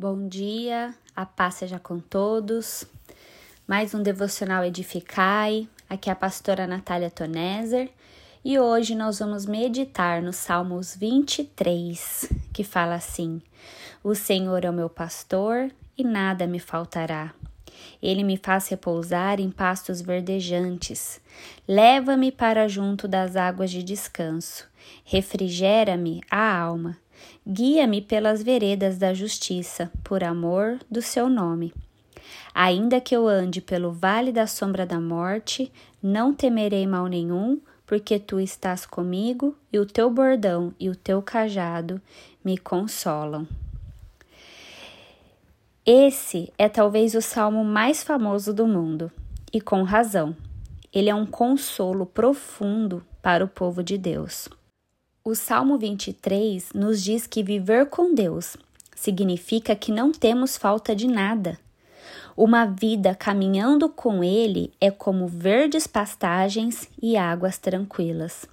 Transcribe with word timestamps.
Bom 0.00 0.28
dia, 0.28 0.94
a 1.16 1.26
paz 1.26 1.54
seja 1.54 1.80
com 1.80 1.98
todos. 1.98 2.84
Mais 3.66 3.94
um 3.94 4.00
devocional 4.00 4.64
Edificai. 4.64 5.68
Aqui 5.90 6.08
é 6.08 6.12
a 6.12 6.14
pastora 6.14 6.68
Natália 6.68 7.10
Toneser 7.10 7.90
e 8.44 8.60
hoje 8.60 8.94
nós 8.94 9.18
vamos 9.18 9.44
meditar 9.44 10.22
no 10.22 10.32
Salmos 10.32 10.94
23, 10.94 12.32
que 12.52 12.62
fala 12.62 12.94
assim: 12.94 13.42
O 14.04 14.14
Senhor 14.14 14.64
é 14.64 14.70
o 14.70 14.72
meu 14.72 14.88
pastor 14.88 15.68
e 15.96 16.04
nada 16.04 16.46
me 16.46 16.60
faltará. 16.60 17.34
Ele 18.00 18.22
me 18.22 18.36
faz 18.36 18.68
repousar 18.68 19.40
em 19.40 19.50
pastos 19.50 20.00
verdejantes. 20.00 21.20
Leva-me 21.66 22.30
para 22.30 22.68
junto 22.68 23.08
das 23.08 23.34
águas 23.34 23.72
de 23.72 23.82
descanso. 23.82 24.68
Refrigera-me 25.04 26.20
a 26.30 26.56
alma. 26.56 26.96
Guia-me 27.50 28.02
pelas 28.02 28.42
veredas 28.42 28.98
da 28.98 29.14
justiça, 29.14 29.90
por 30.04 30.22
amor 30.22 30.78
do 30.90 31.00
seu 31.00 31.30
nome. 31.30 31.72
Ainda 32.54 33.00
que 33.00 33.16
eu 33.16 33.26
ande 33.26 33.62
pelo 33.62 33.90
vale 33.90 34.30
da 34.32 34.46
sombra 34.46 34.84
da 34.84 35.00
morte, 35.00 35.72
não 36.02 36.34
temerei 36.34 36.86
mal 36.86 37.06
nenhum, 37.06 37.58
porque 37.86 38.18
tu 38.18 38.38
estás 38.38 38.84
comigo 38.84 39.56
e 39.72 39.78
o 39.78 39.86
teu 39.86 40.10
bordão 40.10 40.74
e 40.78 40.90
o 40.90 40.94
teu 40.94 41.22
cajado 41.22 41.98
me 42.44 42.58
consolam. 42.58 43.48
Esse 45.86 46.52
é 46.58 46.68
talvez 46.68 47.14
o 47.14 47.22
salmo 47.22 47.64
mais 47.64 48.02
famoso 48.02 48.52
do 48.52 48.66
mundo, 48.66 49.10
e 49.50 49.58
com 49.58 49.84
razão. 49.84 50.36
Ele 50.92 51.08
é 51.08 51.14
um 51.14 51.24
consolo 51.24 52.04
profundo 52.04 53.02
para 53.22 53.42
o 53.42 53.48
povo 53.48 53.82
de 53.82 53.96
Deus. 53.96 54.50
O 55.24 55.34
Salmo 55.34 55.76
23 55.76 56.72
nos 56.72 57.02
diz 57.02 57.26
que 57.26 57.42
viver 57.42 57.86
com 57.86 58.14
Deus 58.14 58.56
significa 58.94 59.76
que 59.76 59.92
não 59.92 60.10
temos 60.10 60.56
falta 60.56 60.94
de 60.94 61.06
nada. 61.06 61.58
Uma 62.36 62.64
vida 62.64 63.14
caminhando 63.14 63.88
com 63.88 64.22
Ele 64.22 64.72
é 64.80 64.90
como 64.90 65.26
verdes 65.26 65.86
pastagens 65.86 66.88
e 67.02 67.16
águas 67.16 67.58
tranquilas. 67.58 68.46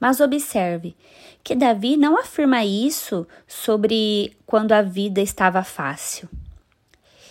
Mas 0.00 0.18
observe 0.18 0.96
que 1.44 1.54
Davi 1.54 1.96
não 1.96 2.18
afirma 2.18 2.64
isso 2.64 3.26
sobre 3.46 4.36
quando 4.44 4.72
a 4.72 4.82
vida 4.82 5.20
estava 5.20 5.62
fácil. 5.62 6.28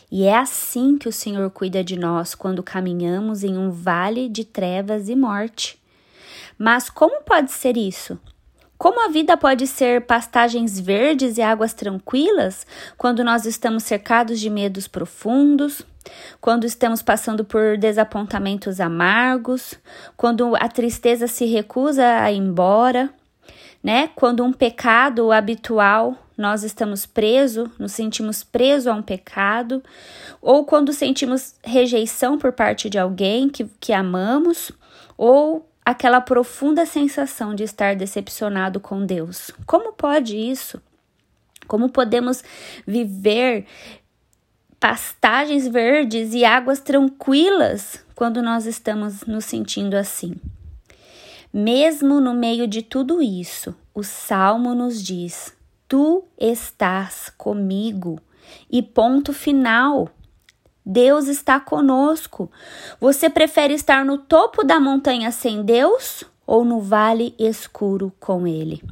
E 0.10 0.24
é 0.24 0.38
assim 0.38 0.98
que 0.98 1.10
o 1.10 1.12
Senhor 1.12 1.50
cuida 1.50 1.84
de 1.84 1.98
nós 1.98 2.36
quando 2.36 2.64
caminhamos 2.64 3.44
em 3.44 3.58
um 3.58 3.72
vale 3.72 4.30
de 4.30 4.46
trevas 4.46 5.10
e 5.10 5.16
morte. 5.16 5.82
Mas 6.58 6.90
como 6.90 7.24
pode 7.24 7.52
ser 7.52 7.76
isso? 7.76 8.20
Como 8.82 9.00
a 9.06 9.10
vida 9.10 9.38
pode 9.38 9.68
ser 9.68 10.08
pastagens 10.08 10.80
verdes 10.80 11.38
e 11.38 11.42
águas 11.44 11.72
tranquilas 11.72 12.66
quando 12.98 13.24
nós 13.24 13.46
estamos 13.46 13.84
cercados 13.84 14.40
de 14.40 14.50
medos 14.50 14.88
profundos, 14.88 15.84
quando 16.42 16.66
estamos 16.66 17.04
passando 17.04 17.46
por 17.46 17.78
desapontamentos 17.78 18.80
amargos, 18.80 19.76
quando 20.18 20.56
a 20.56 20.68
tristeza 20.68 21.28
se 21.28 21.46
recusa 21.46 22.24
a 22.24 22.32
ir 22.32 22.38
embora, 22.38 23.12
né? 23.84 24.10
Quando 24.16 24.44
um 24.44 24.52
pecado 24.52 25.32
habitual 25.32 26.18
nós 26.36 26.64
estamos 26.64 27.06
presos, 27.06 27.70
nos 27.78 27.92
sentimos 27.92 28.44
presos 28.44 28.88
a 28.88 28.96
um 28.96 29.04
pecado, 29.04 29.84
ou 30.42 30.66
quando 30.66 30.92
sentimos 30.92 31.54
rejeição 31.64 32.40
por 32.40 32.52
parte 32.52 32.90
de 32.90 32.98
alguém 32.98 33.48
que, 33.48 33.66
que 33.80 33.94
amamos, 33.94 34.72
ou 35.16 35.71
aquela 35.86 36.22
profunda 36.22 36.86
sensação 36.86 37.56
de 37.56 37.64
estar 37.64 37.96
decepcionado 37.96 38.80
com 38.80 39.06
Deus. 39.06 39.52
Como 39.66 39.94
pode 39.94 40.38
isso? 40.38 40.82
Como 41.68 41.90
podemos 41.90 42.44
viver 42.86 43.66
pastagens 44.80 45.68
verdes 45.68 46.34
e 46.34 46.44
águas 46.44 46.80
tranquilas 46.80 48.04
quando 48.16 48.42
nós 48.42 48.66
estamos 48.66 49.26
nos 49.26 49.46
sentindo 49.46 49.96
assim? 49.96 50.36
Mesmo 51.54 52.22
no 52.22 52.34
meio 52.34 52.68
de 52.68 52.82
tudo 52.82 53.22
isso, 53.22 53.76
o 53.94 54.04
salmo 54.04 54.74
nos 54.74 55.04
diz: 55.04 55.54
Tu 55.88 56.24
estás 56.38 57.32
comigo. 57.38 58.20
E 58.70 58.82
ponto 58.82 59.34
final. 59.34 60.10
Deus 60.92 61.30
está 61.30 61.58
conosco. 61.58 62.52
Você 63.00 63.30
prefere 63.30 63.74
estar 63.74 64.04
no 64.04 64.18
topo 64.18 64.62
da 64.62 64.78
montanha 64.78 65.32
sem 65.32 65.64
Deus 65.64 66.26
ou 66.46 66.66
no 66.66 66.82
vale 66.82 67.34
escuro 67.40 68.12
com 68.20 68.46
Ele? 68.46 68.84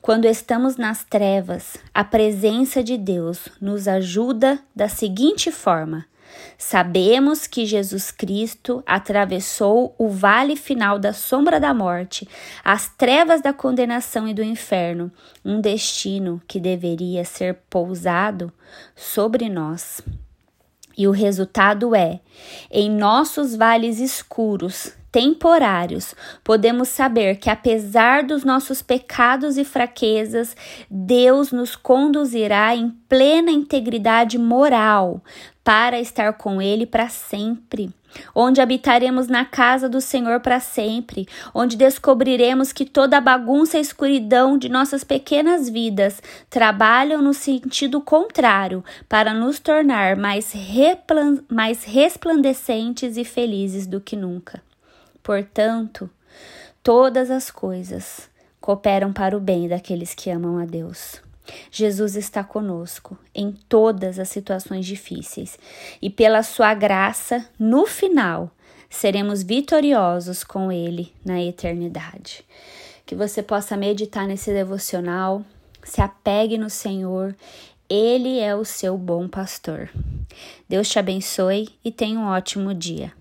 Quando 0.00 0.24
estamos 0.24 0.76
nas 0.76 1.04
trevas, 1.04 1.76
a 1.94 2.02
presença 2.02 2.82
de 2.82 2.98
Deus 2.98 3.46
nos 3.60 3.86
ajuda 3.86 4.58
da 4.74 4.88
seguinte 4.88 5.52
forma: 5.52 6.04
Sabemos 6.58 7.46
que 7.46 7.64
Jesus 7.64 8.10
Cristo 8.10 8.82
atravessou 8.84 9.94
o 9.96 10.08
vale 10.08 10.56
final 10.56 10.98
da 10.98 11.12
sombra 11.12 11.60
da 11.60 11.72
morte, 11.72 12.28
as 12.64 12.88
trevas 12.88 13.40
da 13.40 13.52
condenação 13.52 14.26
e 14.26 14.34
do 14.34 14.42
inferno, 14.42 15.12
um 15.44 15.60
destino 15.60 16.42
que 16.48 16.58
deveria 16.58 17.24
ser 17.24 17.54
pousado 17.70 18.52
sobre 18.96 19.48
nós. 19.48 20.02
E 20.96 21.06
o 21.06 21.10
resultado 21.10 21.94
é: 21.94 22.20
em 22.70 22.90
nossos 22.90 23.54
vales 23.56 23.98
escuros, 23.98 24.92
temporários, 25.12 26.14
podemos 26.42 26.88
saber 26.88 27.36
que, 27.36 27.50
apesar 27.50 28.24
dos 28.24 28.44
nossos 28.44 28.80
pecados 28.80 29.58
e 29.58 29.64
fraquezas, 29.64 30.56
Deus 30.90 31.52
nos 31.52 31.76
conduzirá 31.76 32.74
em 32.74 32.88
plena 33.10 33.50
integridade 33.50 34.38
moral 34.38 35.22
para 35.62 36.00
estar 36.00 36.32
com 36.32 36.62
Ele 36.62 36.86
para 36.86 37.10
sempre. 37.10 37.90
Onde 38.34 38.60
habitaremos 38.60 39.28
na 39.28 39.44
casa 39.44 39.88
do 39.88 40.00
Senhor 40.00 40.40
para 40.40 40.60
sempre, 40.60 41.26
onde 41.54 41.76
descobriremos 41.76 42.72
que 42.72 42.84
toda 42.84 43.18
a 43.18 43.22
bagunça 43.22 43.78
e 43.78 43.80
escuridão 43.80 44.58
de 44.58 44.68
nossas 44.68 45.04
pequenas 45.04 45.68
vidas 45.68 46.22
trabalham 46.50 47.22
no 47.22 47.32
sentido 47.32 48.00
contrário 48.00 48.84
para 49.08 49.32
nos 49.32 49.58
tornar 49.58 50.16
mais, 50.16 50.52
mais 51.48 51.84
resplandecentes 51.84 53.16
e 53.16 53.24
felizes 53.24 53.86
do 53.86 54.00
que 54.00 54.16
nunca. 54.16 54.60
Portanto, 55.22 56.10
todas 56.82 57.30
as 57.30 57.50
coisas 57.50 58.28
cooperam 58.60 59.12
para 59.12 59.36
o 59.36 59.40
bem 59.40 59.68
daqueles 59.68 60.14
que 60.14 60.30
amam 60.30 60.58
a 60.58 60.64
Deus. 60.64 61.20
Jesus 61.70 62.14
está 62.16 62.44
conosco 62.44 63.18
em 63.34 63.52
todas 63.52 64.18
as 64.18 64.28
situações 64.28 64.86
difíceis 64.86 65.58
e, 66.00 66.08
pela 66.08 66.42
sua 66.42 66.72
graça, 66.72 67.46
no 67.58 67.86
final, 67.86 68.50
seremos 68.88 69.42
vitoriosos 69.42 70.44
com 70.44 70.70
Ele 70.70 71.12
na 71.24 71.42
eternidade. 71.42 72.44
Que 73.04 73.14
você 73.14 73.42
possa 73.42 73.76
meditar 73.76 74.26
nesse 74.26 74.52
devocional, 74.52 75.44
se 75.82 76.00
apegue 76.00 76.56
no 76.56 76.70
Senhor, 76.70 77.34
Ele 77.88 78.38
é 78.38 78.54
o 78.54 78.64
seu 78.64 78.96
bom 78.96 79.28
pastor. 79.28 79.90
Deus 80.68 80.88
te 80.88 80.98
abençoe 80.98 81.68
e 81.84 81.90
tenha 81.90 82.18
um 82.18 82.26
ótimo 82.26 82.72
dia. 82.72 83.12